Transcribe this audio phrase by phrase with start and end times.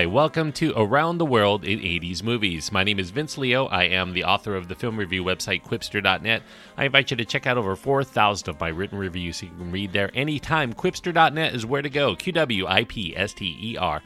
[0.00, 2.72] Hi, welcome to Around the World in 80s Movies.
[2.72, 3.66] My name is Vince Leo.
[3.66, 6.42] I am the author of the film review website Qwipster.net.
[6.78, 9.70] I invite you to check out over 4,000 of my written reviews so you can
[9.70, 10.72] read there anytime.
[10.72, 12.16] Qwipster.net is where to go.
[12.16, 14.00] Q W I P S T E R.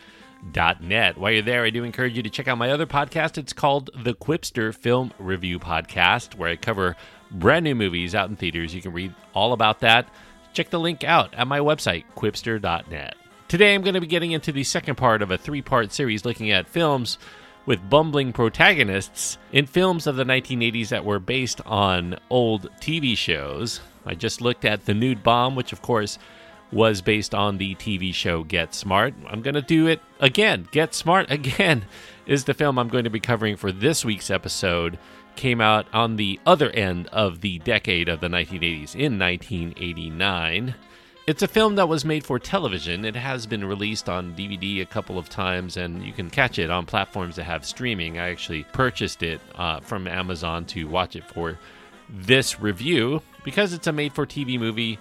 [0.50, 1.16] Dot Net.
[1.16, 3.38] While you're there, I do encourage you to check out my other podcast.
[3.38, 6.96] It's called the Qwipster Film Review Podcast, where I cover
[7.30, 8.74] brand new movies out in theaters.
[8.74, 10.08] You can read all about that.
[10.54, 13.14] Check the link out at my website, qwipster.net.
[13.54, 16.24] Today I'm going to be getting into the second part of a three part series
[16.24, 17.18] looking at films
[17.66, 23.78] with bumbling protagonists in films of the 1980s that were based on old TV shows.
[24.04, 26.18] I just looked at The Nude Bomb, which of course
[26.72, 29.14] was based on the TV show Get Smart.
[29.28, 30.66] I'm going to do it again.
[30.72, 31.84] Get Smart again
[32.26, 34.98] is the film I'm going to be covering for this week's episode.
[35.36, 40.74] Came out on the other end of the decade of the 1980s in 1989.
[41.26, 43.06] It's a film that was made for television.
[43.06, 46.68] It has been released on DVD a couple of times, and you can catch it
[46.68, 48.18] on platforms that have streaming.
[48.18, 51.58] I actually purchased it uh, from Amazon to watch it for
[52.10, 53.22] this review.
[53.42, 54.98] Because it's a made for TV movie,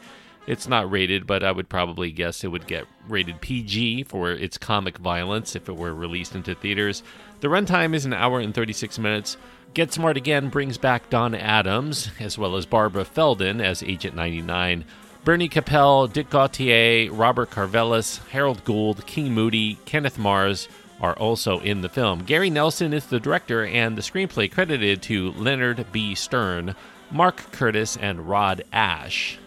[0.47, 4.57] it's not rated, but I would probably guess it would get rated PG for its
[4.57, 7.03] comic violence if it were released into theaters.
[7.41, 9.35] The runtime is an hour and 36 minutes.
[9.73, 14.85] Get Smart Again brings back Don Adams, as well as Barbara Feldon as Agent 99.
[15.23, 20.67] Bernie Kopell, Dick Gautier, Robert Karvelas, Harold Gould, King Moody, Kenneth Mars
[20.99, 22.25] are also in the film.
[22.25, 26.13] Gary Nelson is the director, and the screenplay credited to Leonard B.
[26.13, 26.75] Stern,
[27.09, 29.37] Mark Curtis, and Rod Ash.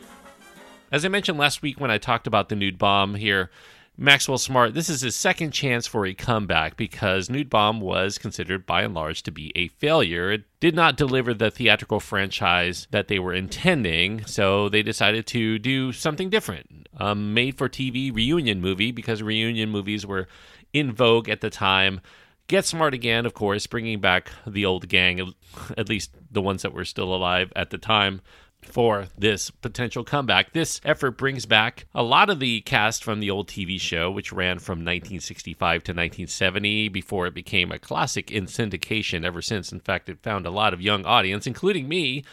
[0.90, 3.50] As I mentioned last week when I talked about the nude bomb here,
[3.98, 8.66] Maxwell Smart, this is his second chance for a comeback because Nude Bomb was considered
[8.66, 10.30] by and large to be a failure.
[10.30, 15.58] It did not deliver the theatrical franchise that they were intending, so they decided to
[15.58, 16.88] do something different.
[16.98, 20.28] A made for TV reunion movie because reunion movies were
[20.74, 22.02] in vogue at the time.
[22.48, 25.32] Get Smart Again, of course, bringing back the old gang,
[25.78, 28.20] at least the ones that were still alive at the time
[28.68, 30.52] for this potential comeback.
[30.52, 34.32] This effort brings back a lot of the cast from the old TV show, which
[34.32, 39.72] ran from 1965 to 1970 before it became a classic in syndication ever since.
[39.72, 42.24] In fact, it found a lot of young audience, including me,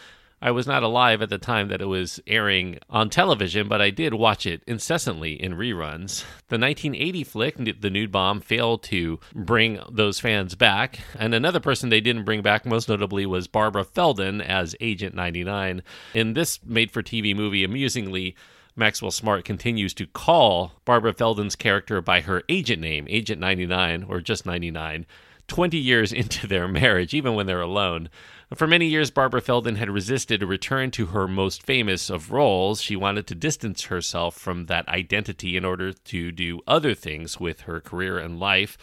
[0.43, 3.91] I was not alive at the time that it was airing on television, but I
[3.91, 6.25] did watch it incessantly in reruns.
[6.49, 10.99] The 1980 flick, The Nude Bomb, failed to bring those fans back.
[11.17, 15.81] And another person they didn't bring back, most notably, was Barbara Feldon as Agent 99.
[16.13, 18.35] In this made for TV movie, amusingly,
[18.75, 24.19] Maxwell Smart continues to call Barbara Feldon's character by her agent name, Agent 99, or
[24.19, 25.05] just 99,
[25.47, 28.09] 20 years into their marriage, even when they're alone.
[28.55, 32.81] For many years, Barbara Feldon had resisted a return to her most famous of roles.
[32.81, 37.61] She wanted to distance herself from that identity in order to do other things with
[37.61, 38.77] her career and life.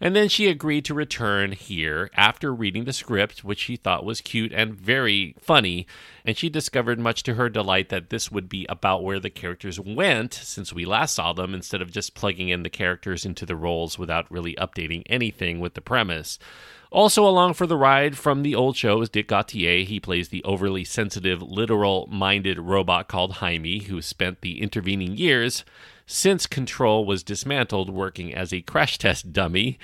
[0.00, 4.22] And then she agreed to return here after reading the script, which she thought was
[4.22, 5.86] cute and very funny.
[6.24, 9.78] And she discovered, much to her delight, that this would be about where the characters
[9.78, 13.56] went since we last saw them, instead of just plugging in the characters into the
[13.56, 16.38] roles without really updating anything with the premise.
[16.90, 19.84] Also along for the ride from the old show is Dick Gautier.
[19.84, 25.64] He plays the overly sensitive, literal minded robot called Hymie, who spent the intervening years
[26.10, 29.78] since Control was dismantled working as a crash test dummy.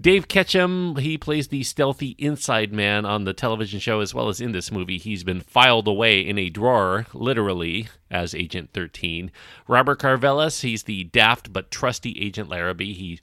[0.00, 4.40] Dave Ketchum, he plays the stealthy inside man on the television show as well as
[4.40, 4.98] in this movie.
[4.98, 9.30] He's been filed away in a drawer, literally, as Agent 13.
[9.68, 12.94] Robert Karvelas, he's the daft but trusty Agent Larrabee.
[12.94, 13.20] He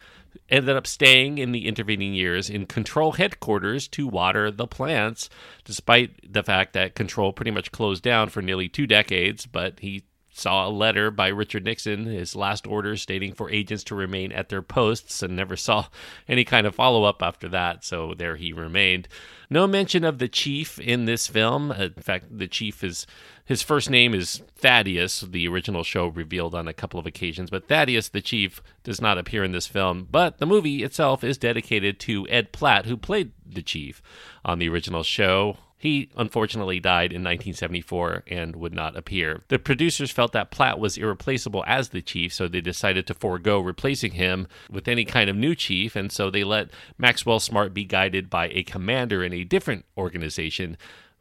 [0.50, 5.30] ended up staying in the intervening years in Control headquarters to water the plants,
[5.66, 9.46] despite the fact that Control pretty much closed down for nearly two decades.
[9.46, 10.04] But he
[10.38, 14.50] saw a letter by Richard Nixon, his last order stating for agents to remain at
[14.50, 15.88] their posts, and never saw
[16.28, 17.84] any kind of follow up after that.
[17.84, 19.08] So there he remained.
[19.50, 21.72] No mention of the chief in this film.
[21.72, 23.08] Uh, in fact, the chief is
[23.46, 25.22] his first name is Thaddeus.
[25.22, 29.18] The original show revealed on a couple of occasions, but Thaddeus the chief does not
[29.18, 30.08] appear in this film.
[30.12, 34.02] But the movie itself is dedicated to Ed Platt, who played the chief
[34.44, 35.58] on the original show.
[35.78, 39.44] He unfortunately died in 1974 and would not appear.
[39.48, 43.60] The producers felt that Platt was irreplaceable as the chief, so they decided to forego
[43.60, 47.86] replacing him with any kind of new chief, and so they let Maxwell Smart be
[47.86, 50.78] guided by a commander in a different organization.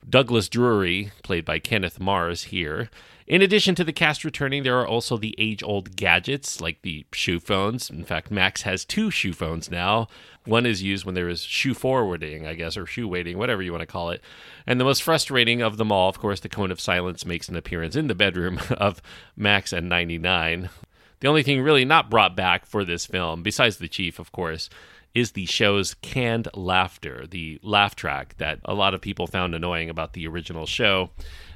[0.08, 2.90] Douglas Drury, played by Kenneth Mars here,
[3.26, 7.04] in addition to the cast returning, there are also the age old gadgets like the
[7.12, 7.90] shoe phones.
[7.90, 10.06] In fact, Max has two shoe phones now.
[10.44, 13.72] One is used when there is shoe forwarding, I guess, or shoe waiting, whatever you
[13.72, 14.22] want to call it.
[14.64, 17.56] And the most frustrating of them all, of course, the cone of silence makes an
[17.56, 19.02] appearance in the bedroom of
[19.36, 20.70] Max and 99.
[21.18, 24.70] The only thing really not brought back for this film, besides the chief, of course,
[25.16, 29.88] is the show's canned laughter, the laugh track that a lot of people found annoying
[29.88, 31.08] about the original show.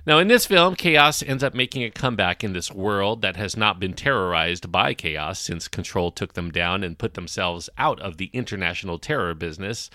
[0.07, 3.59] Now, in this film, Chaos ends up making a comeback in this world that has
[3.59, 8.17] not been terrorized by Chaos since Control took them down and put themselves out of
[8.17, 9.91] the international terror business.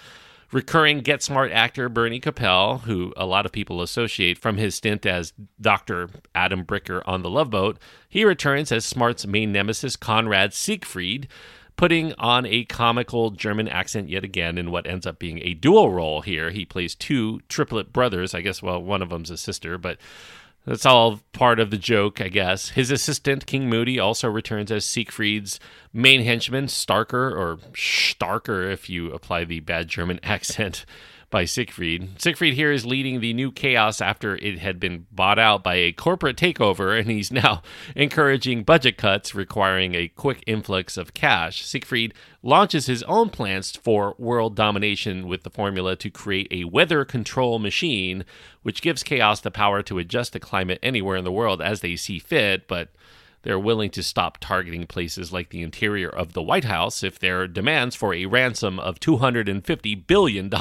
[0.52, 5.08] Recurring Get Smart actor Bernie Kopell, who a lot of people associate from his stint
[5.08, 6.12] as Dr.
[6.36, 11.28] Adam Bricker on The Love Boat, he returns as Smart's main nemesis, Conrad Siegfried,
[11.76, 15.92] putting on a comical German accent yet again in what ends up being a dual
[15.92, 16.52] role here.
[16.52, 18.34] He plays two triplet brothers.
[18.34, 19.98] I guess, well, one of them's a sister, but
[20.66, 22.70] that's all part of the joke, I guess.
[22.70, 25.60] His assistant, King Moody, also returns as Siegfried's
[25.94, 30.86] main henchman, Starker, or Starker if you apply the bad German accent
[31.30, 32.22] by Siegfried.
[32.22, 35.92] Siegfried here is leading the new chaos after it had been bought out by a
[35.92, 37.62] corporate takeover, and he's now
[37.96, 41.66] encouraging budget cuts requiring a quick influx of cash.
[41.66, 47.04] Siegfried launches his own plans for world domination with the formula to create a weather
[47.04, 48.24] control machine,
[48.64, 51.96] which gives chaos the power to adjust the climate anywhere in the world as they
[51.96, 52.90] see fit, but
[53.46, 57.48] they're willing to stop targeting places like the interior of the White House if their
[57.48, 60.52] demands for a ransom of $250 billion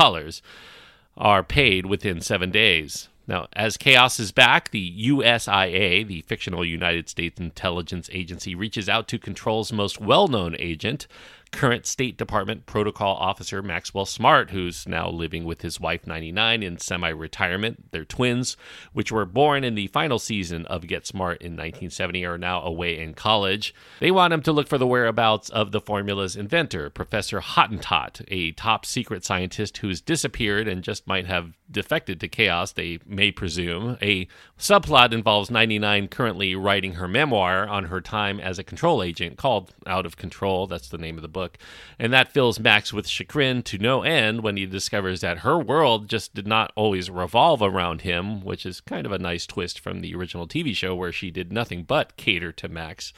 [1.16, 3.08] are paid within seven days.
[3.26, 9.08] Now, as chaos is back, the USIA, the fictional United States intelligence agency, reaches out
[9.08, 11.06] to Control's most well known agent,
[11.54, 16.78] current State Department protocol officer Maxwell Smart, who's now living with his wife 99 in
[16.78, 17.92] semi retirement.
[17.92, 18.56] They're twins,
[18.92, 22.98] which were born in the final season of Get Smart in 1970, are now away
[22.98, 23.72] in college.
[24.00, 28.50] They want him to look for the whereabouts of the formula's inventor, Professor Hottentot, a
[28.52, 33.96] top secret scientist who's disappeared and just might have defected to chaos, they may presume.
[34.02, 34.26] A
[34.58, 39.72] subplot involves 99 currently writing her memoir on her time as a control agent called
[39.86, 40.66] Out of Control.
[40.66, 41.58] That's the name of the book book.
[41.98, 46.08] And that fills Max with chagrin to no end when he discovers that her world
[46.08, 50.00] just did not always revolve around him, which is kind of a nice twist from
[50.00, 53.12] the original TV show where she did nothing but cater to Max.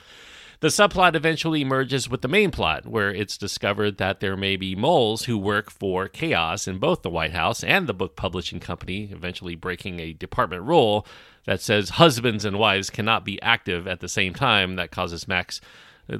[0.61, 4.75] The subplot eventually merges with the main plot, where it's discovered that there may be
[4.75, 9.11] moles who work for Chaos in both the White House and the book publishing company,
[9.12, 11.06] eventually breaking a department rule
[11.44, 14.76] that says husbands and wives cannot be active at the same time.
[14.76, 15.61] That causes Max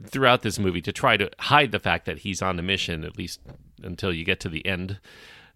[0.07, 3.17] throughout this movie to try to hide the fact that he's on a mission, at
[3.17, 3.41] least
[3.83, 4.99] until you get to the end.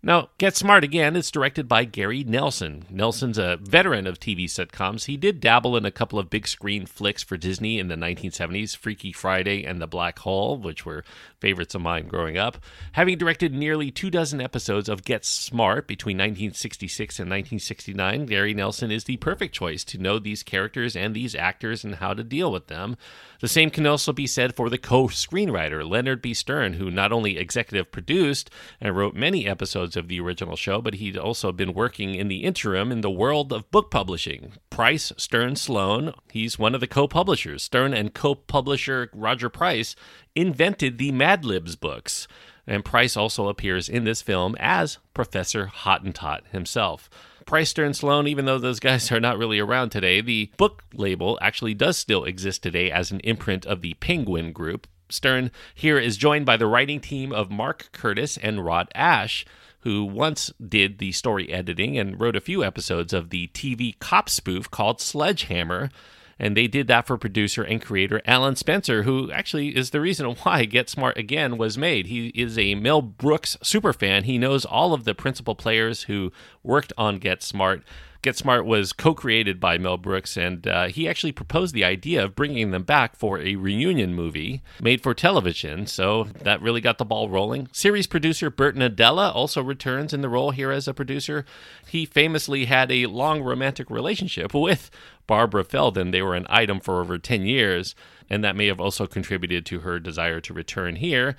[0.02, 2.87] Now, Get Smart Again is directed by Gary Nelson.
[2.88, 5.05] Nelson's a veteran of TV sitcoms.
[5.05, 8.75] He did dabble in a couple of big screen flicks for Disney in the 1970s,
[8.75, 11.05] Freaky Friday and The Black Hole, which were
[11.38, 12.56] favorites of mine growing up.
[12.93, 18.91] Having directed nearly two dozen episodes of Get Smart between 1966 and 1969, Gary Nelson
[18.91, 22.50] is the perfect choice to know these characters and these actors and how to deal
[22.50, 22.97] with them.
[23.41, 26.32] The same can also be said for the co screenwriter, Leonard B.
[26.32, 28.50] Stern, who not only executive produced
[28.81, 32.45] and wrote many episodes of the original show, but he'd also been working in the
[32.45, 34.53] interim in the world of book publishing.
[34.71, 37.63] Price, Stern, Sloan, he's one of the co publishers.
[37.63, 39.95] Stern and co publisher Roger Price
[40.35, 42.27] invented the Mad Libs books.
[42.67, 47.11] And Price also appears in this film as Professor Hottentot himself.
[47.47, 51.39] Price Stern Sloan, even though those guys are not really around today, the book label
[51.43, 54.87] actually does still exist today as an imprint of the Penguin Group.
[55.09, 59.45] Stern here is joined by the writing team of Mark Curtis and Rod Ash,
[59.81, 64.29] who once did the story editing and wrote a few episodes of the TV cop
[64.29, 65.91] spoof called Sledgehammer.
[66.39, 70.27] And they did that for producer and creator Alan Spencer, who actually is the reason
[70.43, 72.07] why Get Smart Again was made.
[72.07, 74.25] He is a Mel Brooks superfan.
[74.25, 76.33] He knows all of the principal players who
[76.63, 77.83] worked on Get Smart
[78.23, 82.23] Get Smart was co created by Mel Brooks, and uh, he actually proposed the idea
[82.23, 85.87] of bringing them back for a reunion movie made for television.
[85.87, 87.69] So that really got the ball rolling.
[87.73, 91.47] Series producer Burt Nodella also returns in the role here as a producer.
[91.87, 94.91] He famously had a long romantic relationship with
[95.27, 96.11] Barbara Feldon.
[96.11, 97.95] They were an item for over 10 years,
[98.29, 101.37] and that may have also contributed to her desire to return here.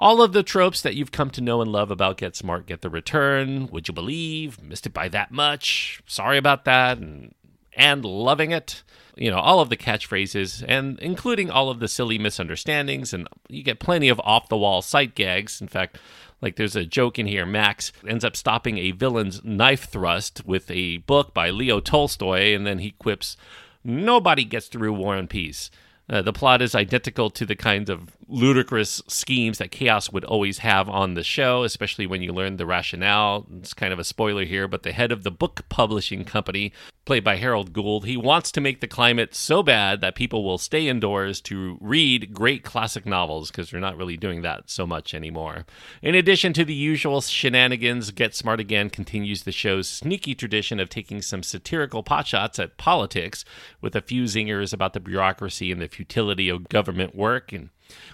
[0.00, 2.82] All of the tropes that you've come to know and love about Get Smart, Get
[2.82, 7.34] the Return, Would You Believe, Missed It by That Much, Sorry About That, and,
[7.72, 8.84] and Loving It.
[9.16, 13.64] You know, all of the catchphrases, and including all of the silly misunderstandings, and you
[13.64, 15.60] get plenty of off the wall sight gags.
[15.60, 15.98] In fact,
[16.40, 20.70] like there's a joke in here Max ends up stopping a villain's knife thrust with
[20.70, 23.36] a book by Leo Tolstoy, and then he quips,
[23.82, 25.72] Nobody gets through War and Peace.
[26.08, 30.58] Uh, the plot is identical to the kinds of ludicrous schemes that Chaos would always
[30.58, 33.46] have on the show, especially when you learn the rationale.
[33.58, 36.72] It's kind of a spoiler here, but the head of the book publishing company,
[37.04, 40.58] played by Harold Gould, he wants to make the climate so bad that people will
[40.58, 45.14] stay indoors to read great classic novels because they're not really doing that so much
[45.14, 45.64] anymore.
[46.02, 50.90] In addition to the usual shenanigans, Get Smart Again continues the show's sneaky tradition of
[50.90, 53.44] taking some satirical potshots at politics
[53.80, 57.70] with a few zingers about the bureaucracy and the futility of government work and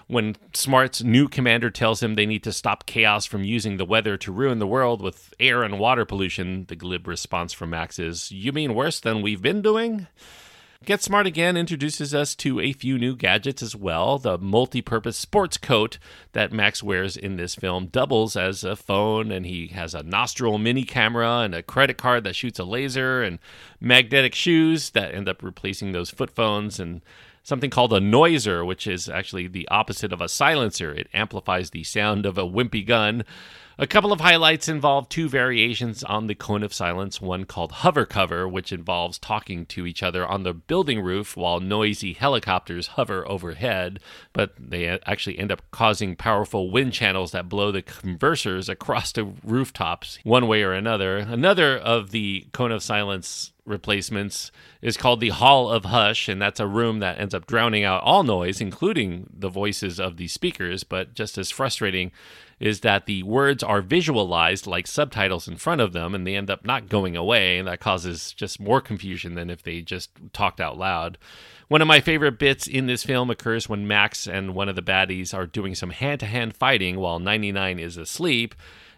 [0.07, 4.17] when Smart's new commander tells him they need to stop chaos from using the weather
[4.17, 8.31] to ruin the world with air and water pollution, the glib response from Max is,
[8.31, 10.07] You mean worse than we've been doing?
[10.85, 14.19] Get Smart Again introduces us to a few new gadgets as well.
[14.19, 15.97] The multi purpose sports coat
[16.33, 20.59] that Max wears in this film doubles as a phone, and he has a nostril
[20.59, 23.39] mini camera and a credit card that shoots a laser, and
[23.79, 26.79] magnetic shoes that end up replacing those foot phones.
[26.79, 27.01] And
[27.45, 30.91] something called a noiser, which is actually the opposite of a silencer.
[30.91, 33.23] It amplifies the sound of a wimpy gun.
[33.77, 38.05] A couple of highlights involve two variations on the cone of silence, one called hover
[38.05, 43.27] cover, which involves talking to each other on the building roof while noisy helicopters hover
[43.27, 43.99] overhead,
[44.31, 49.25] but they actually end up causing powerful wind channels that blow the conversers across the
[49.43, 51.17] rooftops one way or another.
[51.17, 54.51] Another of the cone of silence replacements
[54.81, 58.03] is called the Hall of Hush, and that's a room that ends up drowning out
[58.03, 60.83] all noise, including the voices of the speakers.
[60.83, 62.11] But just as frustrating
[62.59, 66.49] is that the words are visualized like subtitles in front of them, and they end
[66.49, 70.61] up not going away, and that causes just more confusion than if they just talked
[70.61, 71.17] out loud.
[71.67, 74.81] One of my favorite bits in this film occurs when Max and one of the
[74.81, 78.55] baddies are doing some hand to hand fighting while 99 is asleep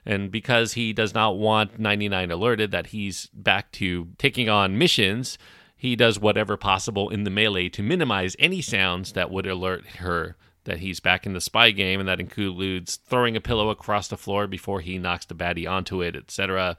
[0.08, 5.38] and because he does not want 99 alerted that he's back to taking on missions,
[5.76, 10.38] he does whatever possible in the melee to minimize any sounds that would alert her
[10.68, 14.16] that he's back in the spy game, and that includes throwing a pillow across the
[14.16, 16.78] floor before he knocks the baddie onto it, etc.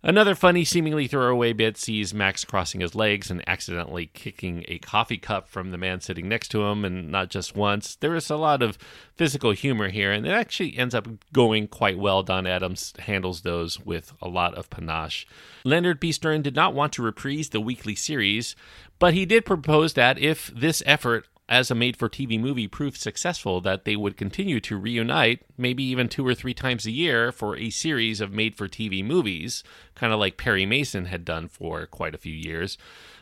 [0.00, 5.16] Another funny, seemingly throwaway bit sees Max crossing his legs and accidentally kicking a coffee
[5.16, 7.96] cup from the man sitting next to him, and not just once.
[7.96, 8.78] There is a lot of
[9.16, 12.22] physical humor here, and it actually ends up going quite well.
[12.22, 15.26] Don Adams handles those with a lot of panache.
[15.64, 16.12] Leonard B.
[16.12, 18.54] Stern did not want to reprise the weekly series,
[19.00, 23.00] but he did propose that if this effort as a made for TV movie proved
[23.00, 27.32] successful, that they would continue to reunite, maybe even two or three times a year,
[27.32, 29.64] for a series of made for TV movies,
[29.94, 32.76] kind of like Perry Mason had done for quite a few years.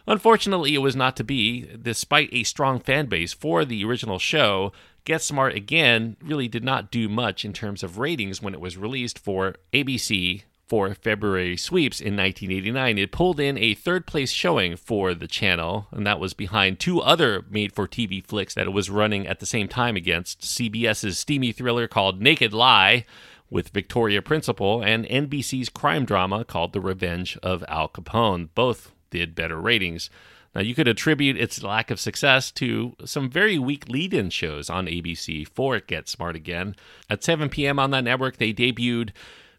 [0.08, 1.68] Unfortunately, it was not to be.
[1.80, 4.72] Despite a strong fan base for the original show,
[5.04, 8.76] Get Smart Again really did not do much in terms of ratings when it was
[8.76, 12.98] released for ABC, for February sweeps in 1989.
[12.98, 17.00] It pulled in a third place showing for the channel, and that was behind two
[17.00, 21.18] other made for TV flicks that it was running at the same time against CBS's
[21.18, 23.06] steamy thriller called Naked Lie
[23.48, 28.48] with Victoria Principal and NBC's crime drama called The Revenge of Al Capone.
[28.54, 30.10] Both did better ratings.
[30.54, 34.70] Now, you could attribute its lack of success to some very weak lead in shows
[34.70, 36.74] on ABC for It Get Smart Again.
[37.10, 37.78] At 7 p.m.
[37.78, 39.10] on that network, they debuted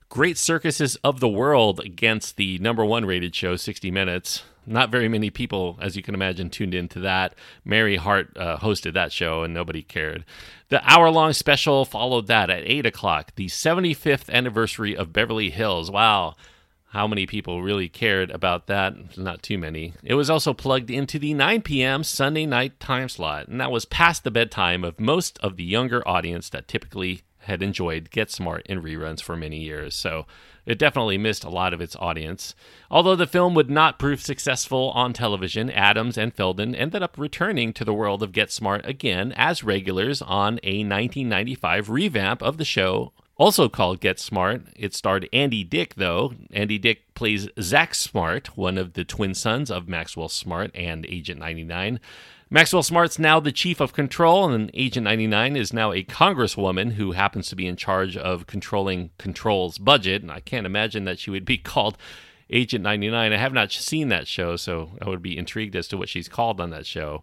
[0.10, 4.44] Great Circuses of the World against the number one rated show, 60 Minutes.
[4.66, 7.36] Not very many people, as you can imagine, tuned into that.
[7.66, 10.26] Mary Hart uh, hosted that show and nobody cared.
[10.70, 15.92] The hour long special followed that at 8 o'clock, the 75th anniversary of Beverly Hills.
[15.92, 16.36] Wow.
[16.92, 19.18] How many people really cared about that?
[19.18, 19.94] Not too many.
[20.04, 22.04] It was also plugged into the 9 p.m.
[22.04, 26.06] Sunday night time slot, and that was past the bedtime of most of the younger
[26.08, 30.26] audience that typically had enjoyed Get Smart in reruns for many years, so
[30.66, 32.54] it definitely missed a lot of its audience.
[32.92, 37.74] Although the film would not prove successful on television, Adams and Feldon ended up returning
[37.74, 42.66] to the world of Get Smart again as regulars on a 1995 revamp of the
[42.66, 44.64] show also called Get Smart.
[44.76, 46.34] It starred Andy Dick, though.
[46.52, 51.40] Andy Dick plays Zach Smart, one of the twin sons of Maxwell Smart and Agent
[51.40, 52.00] 99.
[52.50, 57.12] Maxwell Smart's now the chief of control, and Agent 99 is now a congresswoman who
[57.12, 60.22] happens to be in charge of controlling Control's budget.
[60.22, 61.98] And I can't imagine that she would be called
[62.50, 63.34] Agent 99.
[63.34, 66.30] I have not seen that show, so I would be intrigued as to what she's
[66.30, 67.22] called on that show.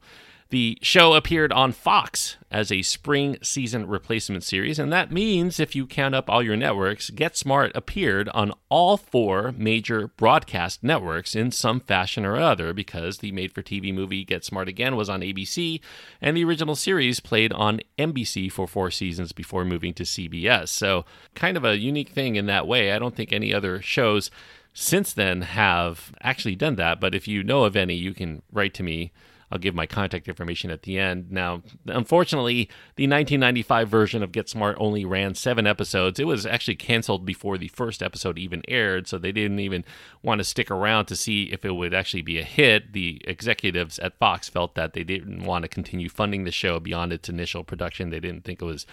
[0.54, 5.74] The show appeared on Fox as a spring season replacement series, and that means if
[5.74, 11.34] you count up all your networks, Get Smart appeared on all four major broadcast networks
[11.34, 15.08] in some fashion or other because the made for TV movie Get Smart Again was
[15.08, 15.80] on ABC,
[16.22, 20.68] and the original series played on NBC for four seasons before moving to CBS.
[20.68, 22.92] So, kind of a unique thing in that way.
[22.92, 24.30] I don't think any other shows
[24.72, 28.74] since then have actually done that, but if you know of any, you can write
[28.74, 29.10] to me
[29.50, 31.30] I'll give my contact information at the end.
[31.30, 36.18] Now, unfortunately, the 1995 version of Get Smart only ran seven episodes.
[36.18, 39.84] It was actually canceled before the first episode even aired, so they didn't even
[40.22, 42.92] want to stick around to see if it would actually be a hit.
[42.92, 47.12] The executives at Fox felt that they didn't want to continue funding the show beyond
[47.12, 48.10] its initial production.
[48.10, 48.86] They didn't think it was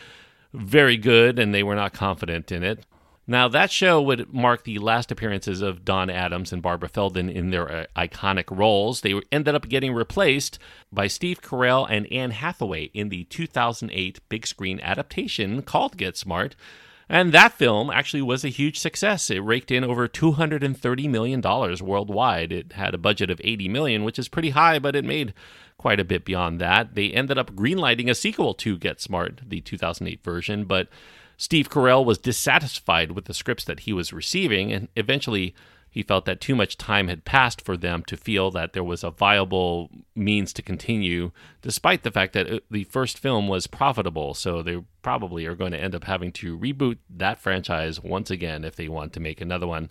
[0.53, 2.85] very good and they were not confident in it.
[3.31, 7.49] Now, that show would mark the last appearances of Don Adams and Barbara Feldon in
[7.49, 8.99] their uh, iconic roles.
[8.99, 10.59] They ended up getting replaced
[10.91, 16.57] by Steve Carell and Anne Hathaway in the 2008 big screen adaptation called Get Smart.
[17.07, 19.29] And that film actually was a huge success.
[19.29, 22.51] It raked in over $230 million worldwide.
[22.51, 25.33] It had a budget of 80 million, which is pretty high, but it made
[25.77, 26.95] quite a bit beyond that.
[26.95, 30.89] They ended up greenlighting a sequel to Get Smart, the 2008 version, but
[31.41, 35.55] Steve Carell was dissatisfied with the scripts that he was receiving, and eventually
[35.89, 39.03] he felt that too much time had passed for them to feel that there was
[39.03, 41.31] a viable means to continue,
[41.63, 44.35] despite the fact that uh, the first film was profitable.
[44.35, 48.63] So they probably are going to end up having to reboot that franchise once again
[48.63, 49.89] if they want to make another one.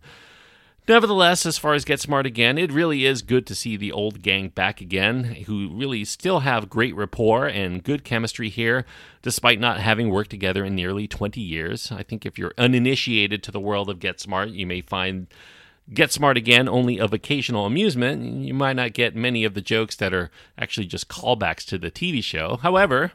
[0.89, 4.23] Nevertheless, as far as Get Smart again, it really is good to see the old
[4.23, 8.85] gang back again, who really still have great rapport and good chemistry here,
[9.23, 11.93] despite not having worked together in nearly 20 years.
[11.93, 15.29] I think if you're uninitiated to the world of Get Smart, you may find
[15.93, 18.45] Get Smart again only of occasional amusement.
[18.45, 21.91] You might not get many of the jokes that are actually just callbacks to the
[21.91, 22.59] TV show.
[22.63, 23.13] However,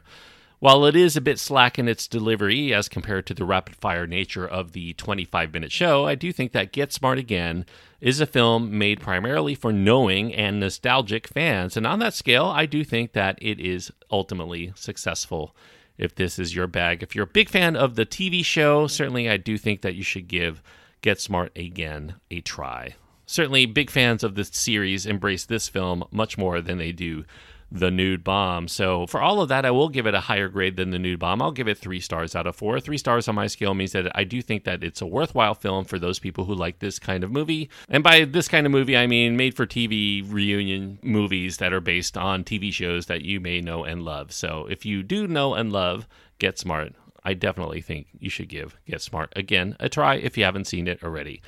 [0.58, 4.06] while it is a bit slack in its delivery as compared to the rapid fire
[4.06, 7.66] nature of the 25 minute show, I do think that Get Smart Again
[8.00, 11.76] is a film made primarily for knowing and nostalgic fans.
[11.76, 15.54] And on that scale, I do think that it is ultimately successful.
[15.98, 19.30] If this is your bag, if you're a big fan of the TV show, certainly
[19.30, 20.62] I do think that you should give
[21.00, 22.96] Get Smart Again a try.
[23.26, 27.24] Certainly, big fans of this series embrace this film much more than they do
[27.70, 28.68] the nude bomb.
[28.68, 31.18] So for all of that, I will give it a higher grade than the nude
[31.18, 31.42] bomb.
[31.42, 32.78] I'll give it three stars out of four.
[32.80, 35.84] Three stars on my scale means that I do think that it's a worthwhile film
[35.84, 37.68] for those people who like this kind of movie.
[37.88, 41.80] And by this kind of movie, I mean made for TV reunion movies that are
[41.80, 44.32] based on TV shows that you may know and love.
[44.32, 46.06] So if you do know and love
[46.38, 50.44] Get Smart, I definitely think you should give Get Smart again a try if you
[50.44, 51.42] haven't seen it already.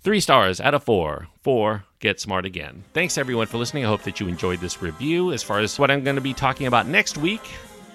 [0.00, 2.84] Three stars out of four for Get Smart Again.
[2.92, 3.86] Thanks everyone for listening.
[3.86, 5.32] I hope that you enjoyed this review.
[5.32, 7.40] As far as what I'm going to be talking about next week,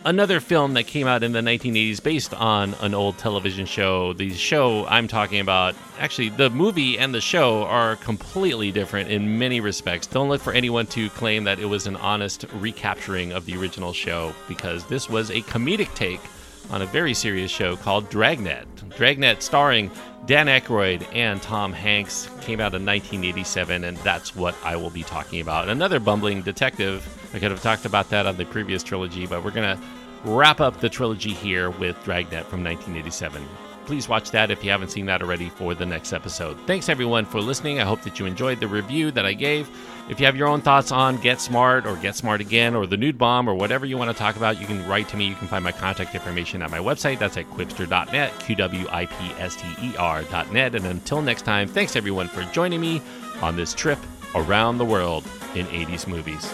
[0.04, 4.14] another film that came out in the 1980s based on an old television show.
[4.14, 9.38] The show I'm talking about, actually, the movie and the show are completely different in
[9.38, 10.08] many respects.
[10.08, 13.94] Don't look for anyone to claim that it was an honest recapturing of the original
[13.94, 16.22] show because this was a comedic take
[16.72, 18.66] on a very serious show called Dragnet.
[18.96, 19.92] Dragnet, starring
[20.26, 25.04] Dan Aykroyd and Tom Hanks, came out in 1987, and that's what I will be
[25.04, 25.70] talking about.
[25.70, 27.08] Another bumbling detective.
[27.34, 29.84] I could have talked about that on the previous trilogy, but we're going to
[30.24, 33.48] wrap up the trilogy here with Dragnet from 1987
[33.90, 36.56] please watch that if you haven't seen that already for the next episode.
[36.68, 37.80] Thanks everyone for listening.
[37.80, 39.68] I hope that you enjoyed the review that I gave.
[40.12, 42.98] If you have your own thoughts on Get Smart or Get Smart Again or the
[42.98, 45.26] Nude Bomb or whatever you want to talk about, you can write to me.
[45.26, 47.18] You can find my contact information at my website.
[47.18, 50.76] That's at qwipster.net, Q W I P S T E R.net.
[50.76, 53.02] And until next time, thanks everyone for joining me
[53.42, 53.98] on this trip
[54.36, 55.24] around the world
[55.56, 56.48] in 80s movies.